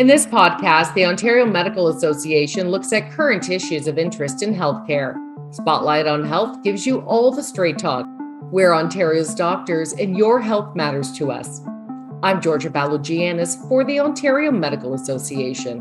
In 0.00 0.06
this 0.06 0.24
podcast, 0.24 0.94
the 0.94 1.04
Ontario 1.04 1.44
Medical 1.44 1.88
Association 1.88 2.70
looks 2.70 2.90
at 2.90 3.10
current 3.10 3.50
issues 3.50 3.86
of 3.86 3.98
interest 3.98 4.42
in 4.42 4.54
healthcare. 4.54 5.14
Spotlight 5.54 6.06
on 6.06 6.24
Health 6.24 6.62
gives 6.62 6.86
you 6.86 7.00
all 7.00 7.30
the 7.30 7.42
straight 7.42 7.76
talk. 7.76 8.06
We're 8.44 8.72
Ontario's 8.72 9.34
doctors, 9.34 9.92
and 9.92 10.16
your 10.16 10.40
health 10.40 10.74
matters 10.74 11.12
to 11.18 11.30
us. 11.30 11.60
I'm 12.22 12.40
Georgia 12.40 12.70
Balogianis 12.70 13.68
for 13.68 13.84
the 13.84 14.00
Ontario 14.00 14.50
Medical 14.50 14.94
Association. 14.94 15.80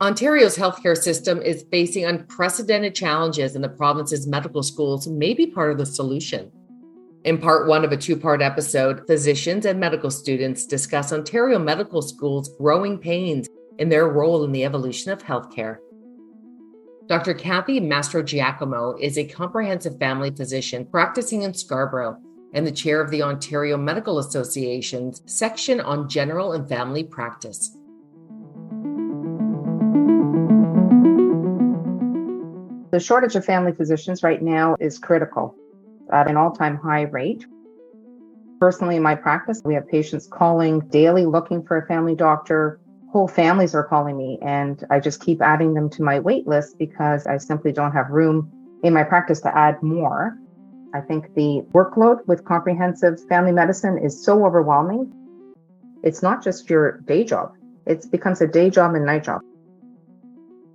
Ontario's 0.00 0.58
healthcare 0.58 0.96
system 0.96 1.40
is 1.40 1.64
facing 1.70 2.04
unprecedented 2.04 2.96
challenges, 2.96 3.54
and 3.54 3.62
the 3.62 3.68
province's 3.68 4.26
medical 4.26 4.64
schools 4.64 5.06
may 5.06 5.34
be 5.34 5.46
part 5.46 5.70
of 5.70 5.78
the 5.78 5.86
solution. 5.86 6.50
In 7.26 7.38
part 7.38 7.66
one 7.66 7.84
of 7.84 7.90
a 7.90 7.96
two 7.96 8.16
part 8.16 8.40
episode, 8.40 9.04
physicians 9.08 9.66
and 9.66 9.80
medical 9.80 10.12
students 10.12 10.64
discuss 10.64 11.12
Ontario 11.12 11.58
Medical 11.58 12.00
School's 12.00 12.50
growing 12.56 12.98
pains 12.98 13.48
in 13.80 13.88
their 13.88 14.08
role 14.08 14.44
in 14.44 14.52
the 14.52 14.64
evolution 14.64 15.10
of 15.10 15.24
healthcare. 15.24 15.78
Dr. 17.08 17.34
Kathy 17.34 17.80
Mastrogiacomo 17.80 19.00
is 19.00 19.18
a 19.18 19.26
comprehensive 19.26 19.98
family 19.98 20.30
physician 20.30 20.86
practicing 20.86 21.42
in 21.42 21.52
Scarborough 21.52 22.16
and 22.54 22.64
the 22.64 22.70
chair 22.70 23.00
of 23.00 23.10
the 23.10 23.24
Ontario 23.24 23.76
Medical 23.76 24.20
Association's 24.20 25.20
section 25.26 25.80
on 25.80 26.08
general 26.08 26.52
and 26.52 26.68
family 26.68 27.02
practice. 27.02 27.76
The 32.92 33.00
shortage 33.00 33.34
of 33.34 33.44
family 33.44 33.72
physicians 33.72 34.22
right 34.22 34.40
now 34.40 34.76
is 34.78 35.00
critical 35.00 35.56
at 36.12 36.28
an 36.28 36.36
all 36.36 36.52
time 36.52 36.76
high 36.76 37.02
rate. 37.02 37.44
Personally, 38.60 38.96
in 38.96 39.02
my 39.02 39.14
practice, 39.14 39.60
we 39.64 39.74
have 39.74 39.86
patients 39.88 40.26
calling 40.26 40.80
daily 40.88 41.26
looking 41.26 41.62
for 41.62 41.76
a 41.76 41.86
family 41.86 42.14
doctor. 42.14 42.80
Whole 43.12 43.28
families 43.28 43.74
are 43.74 43.84
calling 43.84 44.16
me, 44.16 44.38
and 44.42 44.82
I 44.90 45.00
just 45.00 45.20
keep 45.20 45.42
adding 45.42 45.74
them 45.74 45.90
to 45.90 46.02
my 46.02 46.18
wait 46.20 46.46
list 46.46 46.78
because 46.78 47.26
I 47.26 47.36
simply 47.36 47.72
don't 47.72 47.92
have 47.92 48.10
room 48.10 48.50
in 48.82 48.94
my 48.94 49.04
practice 49.04 49.40
to 49.42 49.56
add 49.56 49.82
more. 49.82 50.36
I 50.94 51.00
think 51.00 51.34
the 51.34 51.62
workload 51.72 52.26
with 52.26 52.44
comprehensive 52.44 53.18
family 53.28 53.52
medicine 53.52 53.98
is 53.98 54.24
so 54.24 54.46
overwhelming. 54.46 55.12
It's 56.02 56.22
not 56.22 56.42
just 56.42 56.70
your 56.70 57.00
day 57.00 57.24
job, 57.24 57.52
it 57.86 58.10
becomes 58.10 58.40
a 58.40 58.46
day 58.46 58.70
job 58.70 58.94
and 58.94 59.04
night 59.04 59.24
job. 59.24 59.40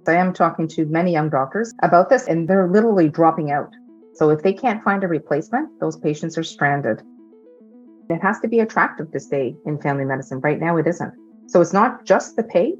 I 0.07 0.13
am 0.13 0.33
talking 0.33 0.67
to 0.69 0.85
many 0.85 1.11
young 1.11 1.29
doctors 1.29 1.73
about 1.83 2.09
this, 2.09 2.27
and 2.27 2.47
they're 2.47 2.67
literally 2.67 3.09
dropping 3.09 3.51
out. 3.51 3.71
So 4.13 4.29
if 4.29 4.41
they 4.41 4.53
can't 4.53 4.83
find 4.83 5.03
a 5.03 5.07
replacement, 5.07 5.79
those 5.79 5.97
patients 5.97 6.37
are 6.37 6.43
stranded. 6.43 7.01
It 8.09 8.21
has 8.21 8.39
to 8.41 8.47
be 8.47 8.59
attractive 8.59 9.11
to 9.11 9.19
stay 9.19 9.55
in 9.65 9.79
family 9.79 10.05
medicine. 10.05 10.41
Right 10.41 10.59
now, 10.59 10.77
it 10.77 10.87
isn't. 10.87 11.13
So 11.47 11.61
it's 11.61 11.73
not 11.73 12.05
just 12.05 12.35
the 12.35 12.43
pay, 12.43 12.75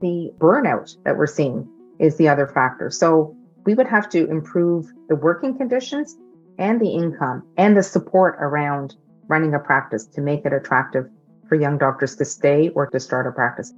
the 0.00 0.32
burnout 0.38 0.96
that 1.04 1.16
we're 1.16 1.26
seeing 1.26 1.68
is 1.98 2.16
the 2.16 2.28
other 2.28 2.46
factor. 2.46 2.90
So 2.90 3.36
we 3.64 3.74
would 3.74 3.86
have 3.86 4.08
to 4.10 4.28
improve 4.28 4.86
the 5.08 5.16
working 5.16 5.56
conditions 5.56 6.16
and 6.58 6.80
the 6.80 6.90
income 6.90 7.44
and 7.56 7.76
the 7.76 7.82
support 7.82 8.36
around 8.40 8.94
running 9.28 9.54
a 9.54 9.58
practice 9.58 10.06
to 10.06 10.20
make 10.20 10.44
it 10.44 10.52
attractive 10.52 11.08
for 11.48 11.54
young 11.54 11.78
doctors 11.78 12.16
to 12.16 12.24
stay 12.24 12.68
or 12.70 12.86
to 12.88 13.00
start 13.00 13.26
a 13.26 13.32
practice. 13.32 13.72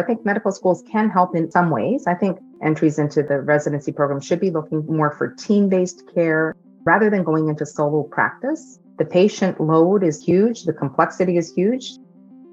I 0.00 0.02
think 0.02 0.24
medical 0.24 0.50
schools 0.50 0.82
can 0.90 1.10
help 1.10 1.36
in 1.36 1.50
some 1.50 1.68
ways. 1.68 2.06
I 2.06 2.14
think 2.14 2.38
entries 2.62 2.98
into 2.98 3.22
the 3.22 3.40
residency 3.40 3.92
program 3.92 4.20
should 4.20 4.40
be 4.40 4.50
looking 4.50 4.86
more 4.86 5.10
for 5.10 5.34
team 5.34 5.68
based 5.68 6.04
care 6.14 6.56
rather 6.84 7.10
than 7.10 7.22
going 7.22 7.48
into 7.48 7.66
solo 7.66 8.04
practice. 8.04 8.78
The 8.96 9.04
patient 9.04 9.60
load 9.60 10.02
is 10.02 10.24
huge, 10.24 10.64
the 10.64 10.72
complexity 10.72 11.36
is 11.36 11.52
huge. 11.52 11.92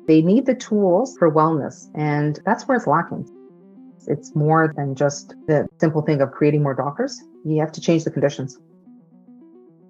They 0.07 0.21
need 0.21 0.45
the 0.45 0.55
tools 0.55 1.16
for 1.17 1.31
wellness, 1.31 1.88
and 1.95 2.39
that's 2.45 2.67
where 2.67 2.77
it's 2.77 2.88
lacking. 2.88 3.29
It's 4.07 4.35
more 4.35 4.73
than 4.75 4.95
just 4.95 5.33
the 5.47 5.67
simple 5.79 6.01
thing 6.01 6.21
of 6.21 6.31
creating 6.31 6.63
more 6.63 6.73
doctors. 6.73 7.21
You 7.45 7.59
have 7.61 7.71
to 7.73 7.81
change 7.81 8.03
the 8.03 8.11
conditions. 8.11 8.57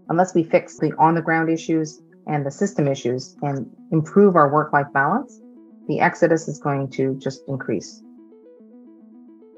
Unless 0.09 0.35
we 0.35 0.43
fix 0.43 0.77
the 0.77 0.93
on 0.97 1.15
the 1.15 1.21
ground 1.21 1.49
issues 1.49 2.01
and 2.27 2.45
the 2.45 2.51
system 2.51 2.87
issues 2.87 3.35
and 3.41 3.67
improve 3.91 4.35
our 4.35 4.51
work 4.51 4.73
life 4.73 4.87
balance, 4.93 5.39
the 5.87 5.99
exodus 6.01 6.47
is 6.47 6.59
going 6.59 6.89
to 6.91 7.15
just 7.15 7.41
increase. 7.47 8.01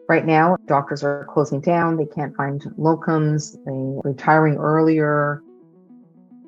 Right 0.08 0.26
now, 0.26 0.58
doctors 0.66 1.04
are 1.04 1.26
closing 1.26 1.62
down. 1.62 1.98
They 1.98 2.06
can't 2.06 2.36
find 2.36 2.62
locums. 2.78 3.56
They're 3.66 4.12
retiring 4.12 4.58
earlier. 4.58 5.44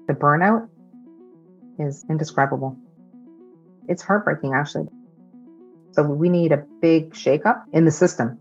The 0.08 0.14
burnout 0.14 0.68
is 1.78 2.06
indescribable. 2.10 2.78
It's 3.88 4.02
heartbreaking, 4.02 4.54
actually. 4.54 4.88
So 5.92 6.04
we 6.04 6.30
need 6.30 6.52
a 6.52 6.66
big 6.82 7.14
shakeup 7.14 7.64
in 7.74 7.86
the 7.86 7.92
system. 7.92 8.40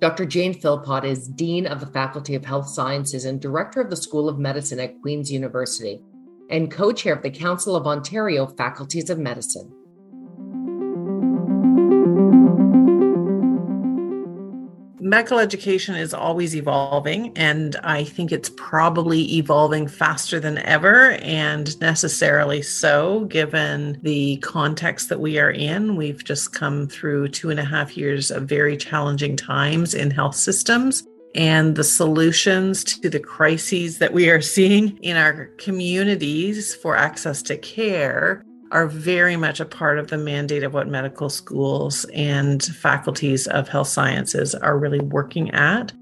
Dr. 0.00 0.24
Jane 0.24 0.54
Philpott 0.54 1.04
is 1.04 1.28
Dean 1.28 1.66
of 1.66 1.78
the 1.78 1.86
Faculty 1.86 2.34
of 2.34 2.44
Health 2.44 2.68
Sciences 2.68 3.26
and 3.26 3.40
Director 3.40 3.82
of 3.82 3.90
the 3.90 3.96
School 3.96 4.28
of 4.28 4.38
Medicine 4.38 4.80
at 4.80 5.00
Queen's 5.02 5.30
University 5.30 6.00
and 6.50 6.70
co 6.70 6.92
chair 6.92 7.14
of 7.14 7.22
the 7.22 7.30
Council 7.30 7.76
of 7.76 7.86
Ontario 7.86 8.46
Faculties 8.46 9.10
of 9.10 9.18
Medicine. 9.18 9.72
medical 15.10 15.40
education 15.40 15.96
is 15.96 16.14
always 16.14 16.54
evolving, 16.54 17.36
and 17.36 17.74
I 17.82 18.04
think 18.04 18.30
it's 18.30 18.50
probably 18.56 19.36
evolving 19.38 19.88
faster 19.88 20.38
than 20.38 20.58
ever, 20.58 21.12
and 21.22 21.78
necessarily 21.80 22.62
so, 22.62 23.24
given 23.24 23.98
the 24.02 24.36
context 24.36 25.08
that 25.08 25.20
we 25.20 25.40
are 25.40 25.50
in. 25.50 25.96
We've 25.96 26.22
just 26.22 26.54
come 26.54 26.86
through 26.86 27.28
two 27.28 27.50
and 27.50 27.58
a 27.58 27.64
half 27.64 27.96
years 27.96 28.30
of 28.30 28.44
very 28.44 28.76
challenging 28.76 29.36
times 29.36 29.94
in 29.94 30.12
health 30.12 30.36
systems 30.36 31.02
and 31.34 31.76
the 31.76 31.84
solutions 31.84 32.82
to 32.84 33.08
the 33.08 33.20
crises 33.20 33.98
that 33.98 34.12
we 34.12 34.28
are 34.28 34.40
seeing 34.40 34.96
in 34.98 35.16
our 35.16 35.46
communities 35.58 36.74
for 36.74 36.96
access 36.96 37.42
to 37.42 37.56
care 37.56 38.44
are 38.72 38.86
very 38.86 39.36
much 39.36 39.60
a 39.60 39.64
part 39.64 39.98
of 39.98 40.08
the 40.08 40.18
mandate 40.18 40.62
of 40.62 40.74
what 40.74 40.88
medical 40.88 41.28
schools 41.28 42.04
and 42.14 42.62
faculties 42.62 43.46
of 43.48 43.68
health 43.68 43.88
sciences 43.88 44.54
are 44.54 44.78
really 44.78 45.00
working 45.00 45.50
at. 45.50 45.92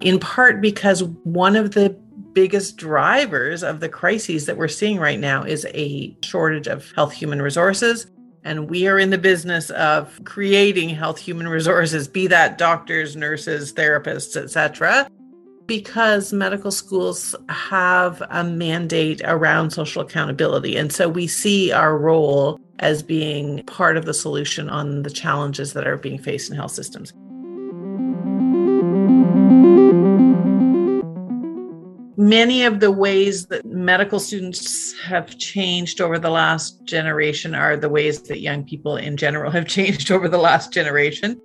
In 0.00 0.20
part 0.20 0.60
because 0.60 1.02
one 1.24 1.56
of 1.56 1.72
the 1.72 1.90
biggest 2.32 2.76
drivers 2.76 3.62
of 3.62 3.80
the 3.80 3.88
crises 3.88 4.46
that 4.46 4.56
we're 4.56 4.68
seeing 4.68 4.98
right 4.98 5.20
now 5.20 5.44
is 5.44 5.66
a 5.72 6.16
shortage 6.22 6.66
of 6.66 6.90
health 6.92 7.12
human 7.12 7.40
resources 7.40 8.06
and 8.44 8.68
we 8.68 8.86
are 8.86 8.98
in 8.98 9.10
the 9.10 9.18
business 9.18 9.70
of 9.70 10.20
creating 10.24 10.90
health 10.90 11.18
human 11.18 11.48
resources, 11.48 12.06
be 12.06 12.26
that 12.26 12.58
doctors, 12.58 13.16
nurses, 13.16 13.72
therapists, 13.72 14.36
etc. 14.36 15.08
Because 15.66 16.32
medical 16.32 16.70
schools 16.70 17.34
have 17.48 18.22
a 18.30 18.44
mandate 18.44 19.22
around 19.24 19.70
social 19.70 20.02
accountability. 20.02 20.76
And 20.76 20.92
so 20.92 21.08
we 21.08 21.26
see 21.26 21.72
our 21.72 21.96
role 21.96 22.60
as 22.80 23.02
being 23.02 23.64
part 23.64 23.96
of 23.96 24.04
the 24.04 24.12
solution 24.12 24.68
on 24.68 25.02
the 25.04 25.10
challenges 25.10 25.72
that 25.72 25.86
are 25.86 25.96
being 25.96 26.18
faced 26.18 26.50
in 26.50 26.56
health 26.56 26.72
systems. 26.72 27.14
Many 32.16 32.64
of 32.64 32.80
the 32.80 32.90
ways 32.90 33.46
that 33.46 33.64
medical 33.64 34.20
students 34.20 34.98
have 35.00 35.36
changed 35.38 36.00
over 36.00 36.18
the 36.18 36.30
last 36.30 36.84
generation 36.84 37.54
are 37.54 37.76
the 37.76 37.88
ways 37.88 38.22
that 38.22 38.40
young 38.40 38.64
people 38.64 38.96
in 38.96 39.16
general 39.16 39.50
have 39.50 39.66
changed 39.78 40.10
over 40.10 40.28
the 40.28 40.38
last 40.38 40.72
generation. 40.72 41.40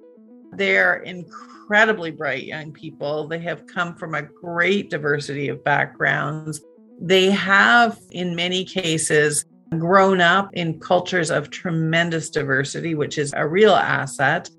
They're 0.54 0.98
incredibly 0.98 2.12
bright 2.12 2.44
young 2.44 2.72
people. 2.72 3.28
They 3.28 3.40
have 3.40 3.68
come 3.68 3.96
from 3.96 4.16
a 4.16 4.24
great 4.24 4.90
diversity 4.90 5.50
of 5.50 5.64
backgrounds. 5.64 6.62
They 7.02 7.30
have, 7.32 8.00
in 8.12 8.36
many 8.36 8.66
cases, 8.66 9.46
grown 9.78 10.20
up 10.20 10.50
in 10.54 10.80
cultures 10.80 11.30
of 11.30 11.50
tremendous 11.50 12.30
diversity, 12.30 12.96
which 12.96 13.18
is 13.18 13.34
a 13.38 13.48
real 13.48 13.76
asset, 13.76 14.50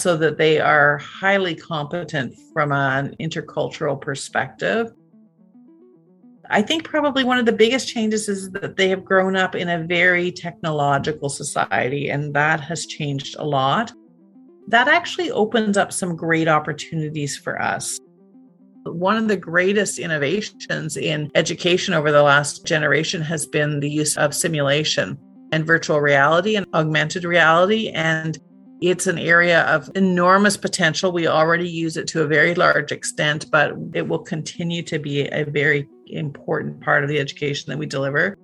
so 0.00 0.16
that 0.16 0.38
they 0.38 0.58
are 0.58 0.98
highly 0.98 1.54
competent 1.54 2.34
from 2.52 2.72
an 2.72 3.14
intercultural 3.20 4.00
perspective. 4.00 4.92
I 6.50 6.62
think 6.62 6.84
probably 6.84 7.24
one 7.24 7.38
of 7.38 7.46
the 7.46 7.52
biggest 7.52 7.88
changes 7.88 8.28
is 8.28 8.50
that 8.52 8.76
they 8.76 8.88
have 8.88 9.04
grown 9.04 9.36
up 9.36 9.54
in 9.54 9.68
a 9.68 9.84
very 9.84 10.30
technological 10.30 11.28
society, 11.28 12.08
and 12.08 12.34
that 12.34 12.60
has 12.60 12.86
changed 12.86 13.36
a 13.38 13.44
lot. 13.44 13.92
That 14.68 14.88
actually 14.88 15.30
opens 15.30 15.76
up 15.76 15.92
some 15.92 16.16
great 16.16 16.48
opportunities 16.48 17.36
for 17.36 17.60
us. 17.60 17.98
One 18.84 19.16
of 19.16 19.26
the 19.26 19.36
greatest 19.36 19.98
innovations 19.98 20.96
in 20.96 21.30
education 21.34 21.94
over 21.94 22.12
the 22.12 22.22
last 22.22 22.64
generation 22.64 23.22
has 23.22 23.46
been 23.46 23.80
the 23.80 23.90
use 23.90 24.16
of 24.16 24.34
simulation 24.34 25.18
and 25.52 25.66
virtual 25.66 26.00
reality 26.00 26.56
and 26.56 26.66
augmented 26.74 27.24
reality. 27.24 27.90
And 27.90 28.38
It's 28.80 29.06
an 29.06 29.18
area 29.18 29.62
of 29.62 29.90
enormous 29.94 30.56
potential. 30.56 31.10
We 31.10 31.26
already 31.26 31.68
use 31.68 31.96
it 31.96 32.06
to 32.08 32.22
a 32.22 32.26
very 32.26 32.54
large 32.54 32.92
extent, 32.92 33.50
but 33.50 33.72
it 33.94 34.06
will 34.06 34.18
continue 34.18 34.82
to 34.82 34.98
be 34.98 35.22
a 35.28 35.44
very 35.44 35.88
important 36.06 36.80
part 36.80 37.02
of 37.02 37.08
the 37.08 37.18
education 37.18 37.70
that 37.70 37.78
we 37.78 37.86
deliver. 37.86 38.36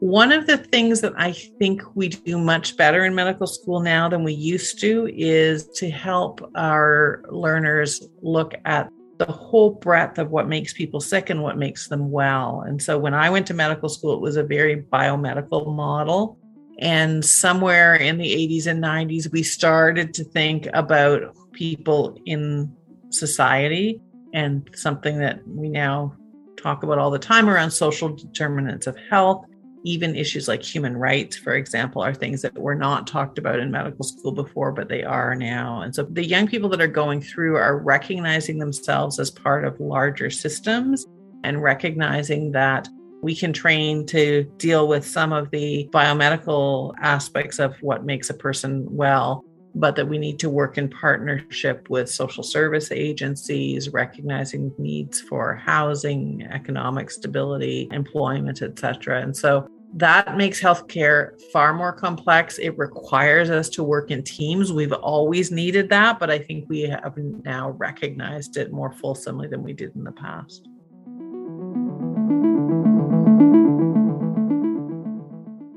One 0.00 0.32
of 0.32 0.46
the 0.48 0.56
things 0.56 1.00
that 1.02 1.12
I 1.16 1.30
think 1.30 1.82
we 1.94 2.08
do 2.08 2.36
much 2.36 2.76
better 2.76 3.04
in 3.04 3.14
medical 3.14 3.46
school 3.46 3.80
now 3.80 4.08
than 4.08 4.24
we 4.24 4.32
used 4.32 4.80
to 4.80 5.08
is 5.14 5.68
to 5.76 5.90
help 5.90 6.50
our 6.56 7.22
learners 7.28 8.02
look 8.20 8.54
at 8.64 8.90
the 9.18 9.30
whole 9.30 9.74
breadth 9.74 10.18
of 10.18 10.30
what 10.30 10.48
makes 10.48 10.72
people 10.72 11.00
sick 11.00 11.30
and 11.30 11.40
what 11.40 11.56
makes 11.56 11.86
them 11.86 12.10
well. 12.10 12.64
And 12.66 12.82
so 12.82 12.98
when 12.98 13.14
I 13.14 13.30
went 13.30 13.46
to 13.46 13.54
medical 13.54 13.88
school, 13.88 14.14
it 14.14 14.20
was 14.20 14.36
a 14.36 14.42
very 14.42 14.82
biomedical 14.82 15.72
model. 15.72 16.36
And 16.80 17.24
somewhere 17.24 17.94
in 17.94 18.18
the 18.18 18.24
80s 18.24 18.66
and 18.66 18.82
90s, 18.82 19.30
we 19.30 19.44
started 19.44 20.12
to 20.14 20.24
think 20.24 20.66
about 20.74 21.36
people 21.52 22.18
in 22.26 22.74
society 23.10 24.00
and 24.32 24.68
something 24.74 25.18
that 25.18 25.46
we 25.46 25.68
now 25.68 26.14
talk 26.56 26.82
about 26.82 26.98
all 26.98 27.10
the 27.10 27.18
time 27.18 27.48
around 27.48 27.70
social 27.70 28.08
determinants 28.08 28.86
of 28.86 28.96
health 29.10 29.44
even 29.84 30.14
issues 30.14 30.48
like 30.48 30.62
human 30.62 30.96
rights, 30.96 31.36
for 31.36 31.54
example, 31.54 32.02
are 32.02 32.14
things 32.14 32.42
that 32.42 32.56
were 32.56 32.74
not 32.74 33.06
talked 33.06 33.38
about 33.38 33.58
in 33.58 33.70
medical 33.70 34.04
school 34.04 34.32
before, 34.32 34.72
but 34.72 34.88
they 34.88 35.02
are 35.02 35.34
now. 35.34 35.82
And 35.82 35.94
so 35.94 36.04
the 36.04 36.24
young 36.24 36.46
people 36.46 36.68
that 36.70 36.80
are 36.80 36.86
going 36.86 37.20
through 37.20 37.56
are 37.56 37.78
recognizing 37.78 38.58
themselves 38.58 39.18
as 39.18 39.30
part 39.30 39.64
of 39.64 39.80
larger 39.80 40.30
systems 40.30 41.06
and 41.44 41.62
recognizing 41.62 42.52
that 42.52 42.88
we 43.22 43.34
can 43.36 43.52
train 43.52 44.06
to 44.06 44.44
deal 44.56 44.88
with 44.88 45.06
some 45.06 45.32
of 45.32 45.50
the 45.50 45.88
biomedical 45.92 46.92
aspects 47.00 47.58
of 47.58 47.76
what 47.80 48.04
makes 48.04 48.30
a 48.30 48.34
person 48.34 48.84
well 48.88 49.44
but 49.74 49.96
that 49.96 50.08
we 50.08 50.18
need 50.18 50.38
to 50.38 50.50
work 50.50 50.78
in 50.78 50.88
partnership 50.88 51.88
with 51.88 52.08
social 52.08 52.42
service 52.42 52.90
agencies, 52.92 53.90
recognizing 53.90 54.72
needs 54.78 55.20
for 55.20 55.54
housing, 55.54 56.46
economic 56.50 57.10
stability, 57.10 57.88
employment, 57.92 58.62
etc. 58.62 59.22
And 59.22 59.36
so 59.36 59.66
that 59.94 60.36
makes 60.36 60.60
healthcare 60.60 61.40
far 61.52 61.74
more 61.74 61.92
complex. 61.92 62.58
It 62.58 62.76
requires 62.78 63.50
us 63.50 63.68
to 63.70 63.82
work 63.82 64.10
in 64.10 64.22
teams. 64.22 64.72
We've 64.72 64.92
always 64.92 65.50
needed 65.50 65.88
that, 65.90 66.18
but 66.18 66.30
I 66.30 66.38
think 66.38 66.68
we 66.68 66.82
have 66.82 67.16
now 67.44 67.70
recognized 67.70 68.56
it 68.56 68.72
more 68.72 68.92
fulsomely 68.92 69.48
than 69.48 69.62
we 69.62 69.74
did 69.74 69.94
in 69.94 70.04
the 70.04 70.12
past. 70.12 70.68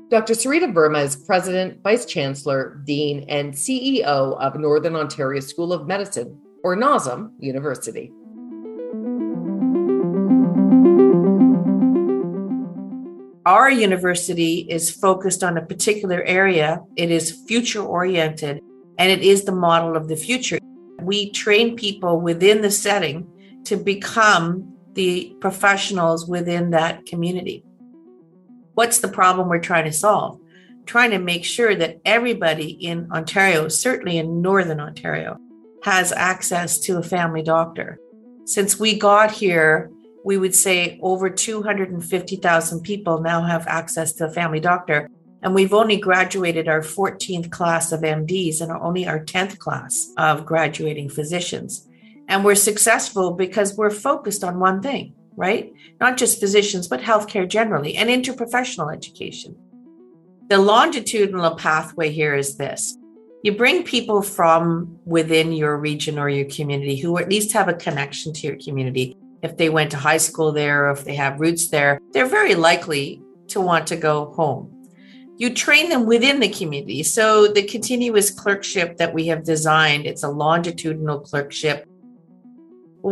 Dr. 0.08 0.34
Sarita 0.34 0.72
Verma 0.72 1.02
is 1.02 1.16
President, 1.16 1.82
Vice 1.82 2.06
Chancellor, 2.06 2.80
Dean, 2.84 3.24
and 3.28 3.52
CEO 3.52 4.38
of 4.38 4.54
Northern 4.54 4.94
Ontario 4.94 5.40
School 5.40 5.72
of 5.72 5.88
Medicine, 5.88 6.40
or 6.62 6.76
NOSM 6.76 7.32
University. 7.40 8.12
Our 13.44 13.68
university 13.68 14.58
is 14.70 14.92
focused 14.92 15.42
on 15.42 15.58
a 15.58 15.66
particular 15.66 16.22
area, 16.22 16.82
it 16.94 17.10
is 17.10 17.42
future 17.48 17.82
oriented, 17.82 18.60
and 18.98 19.10
it 19.10 19.22
is 19.22 19.42
the 19.42 19.52
model 19.52 19.96
of 19.96 20.06
the 20.06 20.16
future. 20.16 20.60
We 21.02 21.32
train 21.32 21.74
people 21.74 22.20
within 22.20 22.62
the 22.62 22.70
setting 22.70 23.26
to 23.64 23.76
become 23.76 24.72
the 24.92 25.36
professionals 25.40 26.28
within 26.28 26.70
that 26.70 27.06
community. 27.06 27.65
What's 28.76 28.98
the 28.98 29.08
problem 29.08 29.48
we're 29.48 29.58
trying 29.58 29.86
to 29.86 29.92
solve? 29.92 30.38
Trying 30.84 31.12
to 31.12 31.18
make 31.18 31.46
sure 31.46 31.74
that 31.74 31.98
everybody 32.04 32.72
in 32.72 33.10
Ontario, 33.10 33.68
certainly 33.68 34.18
in 34.18 34.42
Northern 34.42 34.80
Ontario, 34.80 35.38
has 35.82 36.12
access 36.12 36.78
to 36.80 36.98
a 36.98 37.02
family 37.02 37.42
doctor. 37.42 37.98
Since 38.44 38.78
we 38.78 38.98
got 38.98 39.30
here, 39.30 39.90
we 40.26 40.36
would 40.36 40.54
say 40.54 41.00
over 41.02 41.30
250,000 41.30 42.82
people 42.82 43.22
now 43.22 43.40
have 43.40 43.66
access 43.66 44.12
to 44.12 44.26
a 44.26 44.30
family 44.30 44.60
doctor. 44.60 45.08
And 45.40 45.54
we've 45.54 45.72
only 45.72 45.96
graduated 45.96 46.68
our 46.68 46.82
14th 46.82 47.50
class 47.50 47.92
of 47.92 48.02
MDs 48.02 48.60
and 48.60 48.70
only 48.70 49.06
our 49.08 49.24
10th 49.24 49.58
class 49.58 50.12
of 50.18 50.44
graduating 50.44 51.08
physicians. 51.08 51.88
And 52.28 52.44
we're 52.44 52.54
successful 52.54 53.30
because 53.30 53.74
we're 53.74 53.88
focused 53.88 54.44
on 54.44 54.60
one 54.60 54.82
thing 54.82 55.14
right? 55.36 55.72
Not 56.00 56.16
just 56.16 56.40
physicians, 56.40 56.88
but 56.88 57.00
healthcare 57.00 57.48
generally 57.48 57.96
and 57.96 58.08
interprofessional 58.08 58.92
education. 58.94 59.56
The 60.48 60.58
longitudinal 60.58 61.56
pathway 61.56 62.10
here 62.10 62.34
is 62.34 62.56
this 62.56 62.96
you 63.42 63.52
bring 63.52 63.84
people 63.84 64.22
from 64.22 64.98
within 65.04 65.52
your 65.52 65.76
region 65.76 66.18
or 66.18 66.28
your 66.28 66.46
community 66.46 66.96
who 66.96 67.16
at 67.18 67.28
least 67.28 67.52
have 67.52 67.68
a 67.68 67.74
connection 67.74 68.32
to 68.32 68.46
your 68.46 68.56
community. 68.56 69.16
If 69.42 69.56
they 69.56 69.68
went 69.68 69.92
to 69.92 69.96
high 69.96 70.16
school 70.16 70.50
there, 70.50 70.86
or 70.86 70.90
if 70.90 71.04
they 71.04 71.14
have 71.14 71.38
roots 71.38 71.68
there, 71.68 72.00
they're 72.12 72.26
very 72.26 72.54
likely 72.54 73.22
to 73.48 73.60
want 73.60 73.86
to 73.88 73.96
go 73.96 74.32
home. 74.32 74.72
You 75.36 75.54
train 75.54 75.90
them 75.90 76.06
within 76.06 76.40
the 76.40 76.48
community. 76.48 77.02
So, 77.02 77.46
the 77.46 77.62
continuous 77.62 78.30
clerkship 78.30 78.96
that 78.96 79.12
we 79.12 79.26
have 79.26 79.44
designed, 79.44 80.06
it's 80.06 80.24
a 80.24 80.28
longitudinal 80.28 81.20
clerkship 81.20 81.86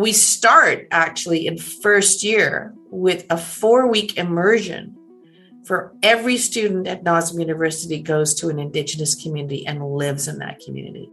we 0.01 0.13
start 0.13 0.89
actually 0.91 1.47
in 1.47 1.57
first 1.57 2.25
year 2.25 2.75
with 2.91 3.25
a 3.31 3.39
four 3.39 3.87
week 3.87 4.19
immersion 4.19 4.97
for 5.65 5.95
every 6.03 6.37
student 6.37 6.89
at 6.89 7.05
NOSM 7.05 7.39
University 7.39 8.03
goes 8.03 8.35
to 8.35 8.49
an 8.49 8.59
Indigenous 8.59 9.15
community 9.15 9.65
and 9.65 9.87
lives 9.87 10.27
in 10.27 10.39
that 10.39 10.59
community. 10.59 11.09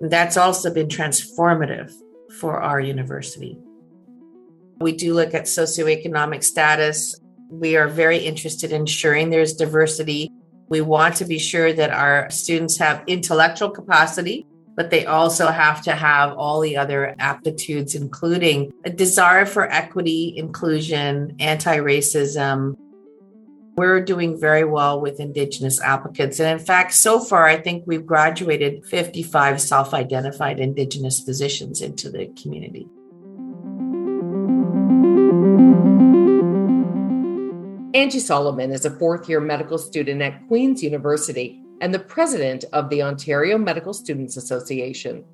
That's 0.00 0.36
also 0.36 0.74
been 0.74 0.88
transformative 0.88 1.92
for 2.40 2.60
our 2.60 2.80
university. 2.80 3.56
We 4.80 4.96
do 4.96 5.14
look 5.14 5.32
at 5.32 5.44
socioeconomic 5.44 6.42
status. 6.42 7.18
We 7.48 7.76
are 7.76 7.86
very 7.86 8.18
interested 8.18 8.72
in 8.72 8.80
ensuring 8.80 9.30
there's 9.30 9.54
diversity. 9.54 10.32
We 10.68 10.80
want 10.80 11.14
to 11.16 11.24
be 11.24 11.38
sure 11.38 11.72
that 11.72 11.90
our 11.90 12.28
students 12.30 12.78
have 12.78 13.04
intellectual 13.06 13.70
capacity 13.70 14.44
but 14.78 14.90
they 14.90 15.04
also 15.06 15.48
have 15.48 15.82
to 15.82 15.90
have 15.90 16.38
all 16.38 16.60
the 16.60 16.76
other 16.76 17.16
aptitudes, 17.18 17.96
including 17.96 18.72
a 18.84 18.90
desire 18.90 19.44
for 19.44 19.68
equity, 19.72 20.32
inclusion, 20.36 21.34
anti 21.40 21.78
racism. 21.78 22.76
We're 23.76 24.00
doing 24.00 24.38
very 24.38 24.62
well 24.62 25.00
with 25.00 25.18
Indigenous 25.18 25.80
applicants. 25.80 26.38
And 26.38 26.60
in 26.60 26.64
fact, 26.64 26.94
so 26.94 27.18
far, 27.18 27.44
I 27.44 27.56
think 27.56 27.82
we've 27.88 28.06
graduated 28.06 28.86
55 28.86 29.60
self 29.60 29.94
identified 29.94 30.60
Indigenous 30.60 31.18
physicians 31.18 31.82
into 31.82 32.08
the 32.08 32.28
community. 32.40 32.86
Angie 37.94 38.20
Solomon 38.20 38.70
is 38.70 38.84
a 38.84 38.90
fourth 38.90 39.28
year 39.28 39.40
medical 39.40 39.76
student 39.76 40.22
at 40.22 40.46
Queen's 40.46 40.84
University 40.84 41.64
and 41.80 41.94
the 41.94 41.98
president 41.98 42.64
of 42.72 42.88
the 42.90 43.02
Ontario 43.02 43.56
Medical 43.58 43.92
Students 43.92 44.36
Association. 44.36 45.24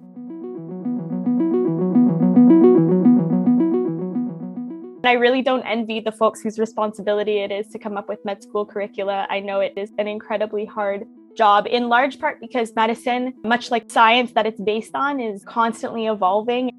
I 5.05 5.13
really 5.13 5.43
don't 5.43 5.63
envy 5.63 6.01
the 6.01 6.13
folks 6.13 6.41
whose 6.41 6.59
responsibility 6.59 7.39
it 7.39 7.53
is 7.53 7.69
to 7.69 7.79
come 7.79 7.97
up 7.97 8.09
with 8.09 8.25
med 8.25 8.43
school 8.43 8.65
curricula. 8.65 9.27
I 9.29 9.41
know 9.41 9.61
it 9.61 9.75
is 9.77 9.93
an 9.99 10.09
incredibly 10.09 10.65
hard 10.65 11.05
job, 11.37 11.67
in 11.69 11.89
large 11.89 12.19
part 12.19 12.41
because 12.41 12.75
medicine, 12.75 13.35
much 13.45 13.71
like 13.71 13.91
science 13.91 14.33
that 14.33 14.47
it's 14.47 14.61
based 14.61 14.95
on, 14.95 15.21
is 15.21 15.45
constantly 15.45 16.07
evolving. 16.07 16.71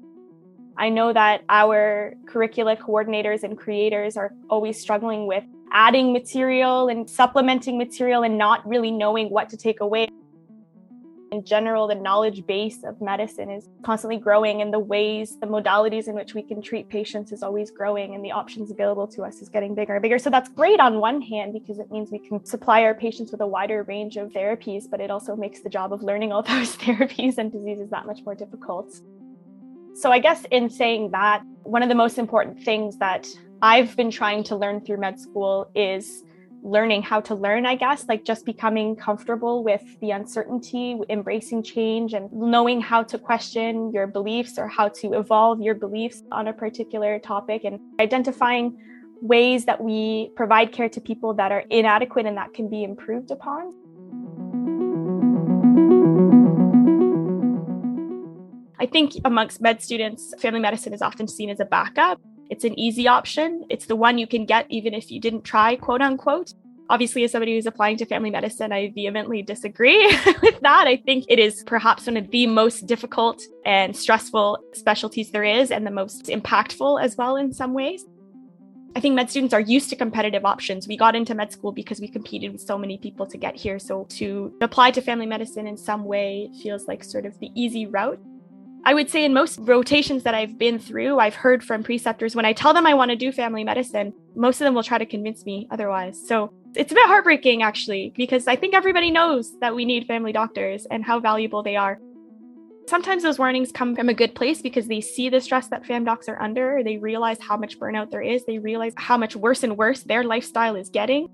I 0.76 0.88
know 0.88 1.12
that 1.12 1.42
our 1.48 2.14
curricula 2.26 2.76
coordinators 2.76 3.42
and 3.44 3.56
creators 3.56 4.16
are 4.16 4.32
always 4.50 4.80
struggling 4.80 5.26
with 5.26 5.44
adding 5.76 6.10
material 6.10 6.88
and 6.88 7.08
supplementing 7.08 7.76
material 7.76 8.22
and 8.22 8.38
not 8.38 8.66
really 8.66 8.90
knowing 8.90 9.28
what 9.28 9.50
to 9.50 9.58
take 9.58 9.80
away. 9.80 10.08
In 11.32 11.44
general, 11.44 11.86
the 11.86 11.94
knowledge 11.94 12.46
base 12.46 12.82
of 12.82 12.98
medicine 13.02 13.50
is 13.50 13.68
constantly 13.84 14.16
growing, 14.16 14.62
and 14.62 14.72
the 14.72 14.78
ways, 14.78 15.36
the 15.38 15.46
modalities 15.46 16.08
in 16.08 16.14
which 16.14 16.32
we 16.32 16.42
can 16.42 16.62
treat 16.62 16.88
patients 16.88 17.30
is 17.30 17.42
always 17.42 17.70
growing, 17.70 18.14
and 18.14 18.24
the 18.24 18.32
options 18.32 18.70
available 18.70 19.06
to 19.08 19.22
us 19.22 19.42
is 19.42 19.50
getting 19.50 19.74
bigger 19.74 19.96
and 19.96 20.02
bigger. 20.02 20.18
So 20.18 20.30
that's 20.30 20.48
great 20.48 20.80
on 20.80 20.98
one 20.98 21.20
hand 21.20 21.52
because 21.52 21.78
it 21.78 21.90
means 21.90 22.10
we 22.10 22.20
can 22.20 22.42
supply 22.46 22.82
our 22.84 22.94
patients 22.94 23.30
with 23.30 23.42
a 23.42 23.46
wider 23.46 23.82
range 23.82 24.16
of 24.16 24.30
therapies, 24.30 24.84
but 24.90 25.00
it 25.02 25.10
also 25.10 25.36
makes 25.36 25.60
the 25.60 25.68
job 25.68 25.92
of 25.92 26.02
learning 26.02 26.32
all 26.32 26.42
those 26.54 26.74
therapies 26.76 27.36
and 27.36 27.52
diseases 27.52 27.90
that 27.90 28.06
much 28.06 28.20
more 28.24 28.34
difficult. 28.34 28.98
So, 29.96 30.12
I 30.12 30.18
guess 30.18 30.44
in 30.50 30.68
saying 30.68 31.12
that, 31.12 31.42
one 31.62 31.82
of 31.82 31.88
the 31.88 31.94
most 31.94 32.18
important 32.18 32.62
things 32.62 32.98
that 32.98 33.26
I've 33.62 33.96
been 33.96 34.10
trying 34.10 34.44
to 34.44 34.54
learn 34.54 34.84
through 34.84 34.98
med 34.98 35.18
school 35.18 35.70
is 35.74 36.22
learning 36.62 37.00
how 37.00 37.22
to 37.22 37.34
learn, 37.34 37.64
I 37.64 37.76
guess, 37.76 38.06
like 38.06 38.22
just 38.22 38.44
becoming 38.44 38.94
comfortable 38.94 39.64
with 39.64 39.82
the 40.02 40.10
uncertainty, 40.10 40.98
embracing 41.08 41.62
change, 41.62 42.12
and 42.12 42.30
knowing 42.30 42.82
how 42.82 43.04
to 43.04 43.18
question 43.18 43.90
your 43.90 44.06
beliefs 44.06 44.58
or 44.58 44.68
how 44.68 44.88
to 45.00 45.14
evolve 45.14 45.62
your 45.62 45.74
beliefs 45.74 46.22
on 46.30 46.48
a 46.48 46.52
particular 46.52 47.18
topic 47.18 47.64
and 47.64 47.80
identifying 47.98 48.76
ways 49.22 49.64
that 49.64 49.82
we 49.82 50.30
provide 50.36 50.72
care 50.72 50.90
to 50.90 51.00
people 51.00 51.32
that 51.32 51.52
are 51.52 51.64
inadequate 51.70 52.26
and 52.26 52.36
that 52.36 52.52
can 52.52 52.68
be 52.68 52.84
improved 52.84 53.30
upon. 53.30 53.72
I 58.78 58.86
think 58.86 59.12
amongst 59.24 59.60
med 59.60 59.82
students, 59.82 60.34
family 60.38 60.60
medicine 60.60 60.92
is 60.92 61.02
often 61.02 61.28
seen 61.28 61.50
as 61.50 61.60
a 61.60 61.64
backup. 61.64 62.20
It's 62.50 62.64
an 62.64 62.78
easy 62.78 63.08
option. 63.08 63.64
It's 63.70 63.86
the 63.86 63.96
one 63.96 64.18
you 64.18 64.26
can 64.26 64.44
get 64.44 64.66
even 64.68 64.94
if 64.94 65.10
you 65.10 65.20
didn't 65.20 65.42
try, 65.42 65.76
quote 65.76 66.02
unquote. 66.02 66.52
Obviously, 66.88 67.24
as 67.24 67.32
somebody 67.32 67.54
who's 67.54 67.66
applying 67.66 67.96
to 67.96 68.06
family 68.06 68.30
medicine, 68.30 68.70
I 68.72 68.92
vehemently 68.94 69.42
disagree 69.42 70.06
with 70.42 70.60
that. 70.60 70.86
I 70.86 70.96
think 70.98 71.24
it 71.28 71.40
is 71.40 71.64
perhaps 71.64 72.06
one 72.06 72.16
of 72.16 72.30
the 72.30 72.46
most 72.46 72.86
difficult 72.86 73.42
and 73.64 73.96
stressful 73.96 74.58
specialties 74.72 75.32
there 75.32 75.42
is, 75.42 75.72
and 75.72 75.84
the 75.84 75.90
most 75.90 76.26
impactful 76.26 77.02
as 77.02 77.16
well 77.16 77.36
in 77.36 77.52
some 77.52 77.72
ways. 77.72 78.04
I 78.94 79.00
think 79.00 79.14
med 79.14 79.30
students 79.30 79.52
are 79.52 79.60
used 79.60 79.90
to 79.90 79.96
competitive 79.96 80.44
options. 80.44 80.86
We 80.86 80.96
got 80.96 81.16
into 81.16 81.34
med 81.34 81.50
school 81.50 81.72
because 81.72 82.00
we 82.00 82.08
competed 82.08 82.52
with 82.52 82.60
so 82.60 82.78
many 82.78 82.98
people 82.98 83.26
to 83.26 83.36
get 83.36 83.56
here. 83.56 83.78
So 83.78 84.04
to 84.10 84.54
apply 84.62 84.92
to 84.92 85.02
family 85.02 85.26
medicine 85.26 85.66
in 85.66 85.76
some 85.76 86.04
way 86.04 86.50
feels 86.62 86.86
like 86.86 87.02
sort 87.02 87.26
of 87.26 87.38
the 87.40 87.50
easy 87.54 87.86
route. 87.86 88.20
I 88.86 88.94
would 88.94 89.10
say 89.10 89.24
in 89.24 89.34
most 89.34 89.58
rotations 89.62 90.22
that 90.22 90.36
I've 90.36 90.58
been 90.58 90.78
through, 90.78 91.18
I've 91.18 91.34
heard 91.34 91.64
from 91.64 91.82
preceptors 91.82 92.36
when 92.36 92.44
I 92.44 92.52
tell 92.52 92.72
them 92.72 92.86
I 92.86 92.94
want 92.94 93.10
to 93.10 93.16
do 93.16 93.32
family 93.32 93.64
medicine, 93.64 94.14
most 94.36 94.60
of 94.60 94.64
them 94.64 94.74
will 94.74 94.84
try 94.84 94.96
to 94.96 95.04
convince 95.04 95.44
me 95.44 95.66
otherwise. 95.72 96.16
So 96.28 96.52
it's 96.76 96.92
a 96.92 96.94
bit 96.94 97.08
heartbreaking 97.08 97.64
actually, 97.64 98.12
because 98.16 98.46
I 98.46 98.54
think 98.54 98.74
everybody 98.74 99.10
knows 99.10 99.58
that 99.58 99.74
we 99.74 99.84
need 99.84 100.06
family 100.06 100.30
doctors 100.30 100.86
and 100.88 101.04
how 101.04 101.18
valuable 101.18 101.64
they 101.64 101.74
are. 101.74 101.98
Sometimes 102.88 103.24
those 103.24 103.40
warnings 103.40 103.72
come 103.72 103.96
from 103.96 104.08
a 104.08 104.14
good 104.14 104.36
place 104.36 104.62
because 104.62 104.86
they 104.86 105.00
see 105.00 105.28
the 105.30 105.40
stress 105.40 105.66
that 105.66 105.84
fam 105.84 106.04
docs 106.04 106.28
are 106.28 106.40
under. 106.40 106.84
They 106.84 106.96
realize 106.96 107.38
how 107.40 107.56
much 107.56 107.80
burnout 107.80 108.12
there 108.12 108.22
is. 108.22 108.44
They 108.44 108.60
realize 108.60 108.92
how 108.96 109.18
much 109.18 109.34
worse 109.34 109.64
and 109.64 109.76
worse 109.76 110.04
their 110.04 110.22
lifestyle 110.22 110.76
is 110.76 110.90
getting. 110.90 111.26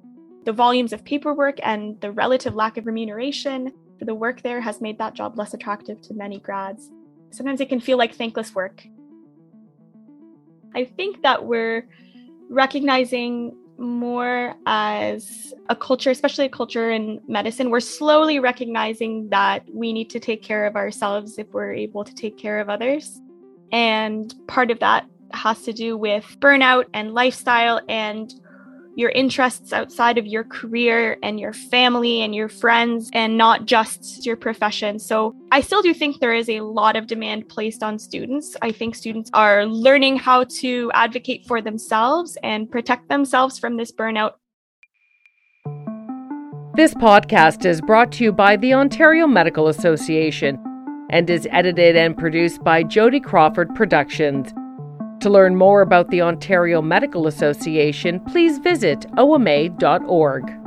The 0.46 0.54
volumes 0.54 0.94
of 0.94 1.04
paperwork 1.04 1.58
and 1.62 2.00
the 2.00 2.12
relative 2.12 2.54
lack 2.54 2.78
of 2.78 2.86
remuneration 2.86 3.72
for 3.98 4.06
the 4.06 4.14
work 4.14 4.40
there 4.40 4.62
has 4.62 4.80
made 4.80 4.96
that 5.00 5.12
job 5.12 5.36
less 5.36 5.52
attractive 5.52 6.00
to 6.00 6.14
many 6.14 6.40
grads 6.40 6.90
sometimes 7.32 7.60
it 7.60 7.68
can 7.68 7.80
feel 7.80 7.98
like 7.98 8.14
thankless 8.14 8.54
work. 8.54 8.86
I 10.74 10.84
think 10.84 11.22
that 11.22 11.44
we're 11.44 11.86
recognizing 12.48 13.56
more 13.78 14.54
as 14.66 15.52
a 15.68 15.76
culture, 15.76 16.10
especially 16.10 16.46
a 16.46 16.50
culture 16.50 16.90
in 16.90 17.20
medicine. 17.26 17.70
We're 17.70 17.80
slowly 17.80 18.38
recognizing 18.38 19.28
that 19.30 19.64
we 19.72 19.92
need 19.92 20.10
to 20.10 20.20
take 20.20 20.42
care 20.42 20.66
of 20.66 20.76
ourselves 20.76 21.38
if 21.38 21.48
we're 21.52 21.72
able 21.72 22.04
to 22.04 22.14
take 22.14 22.38
care 22.38 22.60
of 22.60 22.68
others. 22.68 23.20
And 23.72 24.32
part 24.46 24.70
of 24.70 24.78
that 24.80 25.06
has 25.32 25.62
to 25.62 25.72
do 25.72 25.96
with 25.96 26.24
burnout 26.40 26.84
and 26.94 27.14
lifestyle 27.14 27.80
and 27.88 28.32
your 28.94 29.10
interests 29.10 29.72
outside 29.72 30.18
of 30.18 30.26
your 30.26 30.44
career 30.44 31.16
and 31.22 31.40
your 31.40 31.52
family 31.52 32.20
and 32.22 32.34
your 32.34 32.48
friends 32.48 33.10
and 33.14 33.38
not 33.38 33.64
just 33.66 34.26
your 34.26 34.36
profession. 34.36 34.98
So 34.98 35.34
I 35.50 35.60
still 35.60 35.82
do 35.82 35.94
think 35.94 36.20
there 36.20 36.34
is 36.34 36.48
a 36.48 36.60
lot 36.60 36.96
of 36.96 37.06
demand 37.06 37.48
placed 37.48 37.82
on 37.82 37.98
students. 37.98 38.54
I 38.60 38.70
think 38.70 38.94
students 38.94 39.30
are 39.32 39.64
learning 39.64 40.18
how 40.18 40.44
to 40.60 40.90
advocate 40.94 41.46
for 41.46 41.62
themselves 41.62 42.36
and 42.42 42.70
protect 42.70 43.08
themselves 43.08 43.58
from 43.58 43.76
this 43.76 43.92
burnout. 43.92 44.32
This 46.74 46.94
podcast 46.94 47.66
is 47.66 47.80
brought 47.80 48.12
to 48.12 48.24
you 48.24 48.32
by 48.32 48.56
the 48.56 48.72
Ontario 48.74 49.26
Medical 49.26 49.68
Association 49.68 50.58
and 51.10 51.28
is 51.28 51.46
edited 51.50 51.96
and 51.96 52.16
produced 52.16 52.64
by 52.64 52.82
Jody 52.82 53.20
Crawford 53.20 53.74
Productions. 53.74 54.52
To 55.22 55.30
learn 55.30 55.54
more 55.54 55.82
about 55.82 56.10
the 56.10 56.20
Ontario 56.20 56.82
Medical 56.82 57.28
Association, 57.28 58.18
please 58.18 58.58
visit 58.58 59.06
oma.org. 59.16 60.61